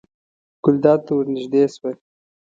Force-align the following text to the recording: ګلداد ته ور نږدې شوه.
ګلداد 0.63 0.99
ته 1.05 1.11
ور 1.15 1.25
نږدې 1.35 1.63
شوه. 1.73 1.91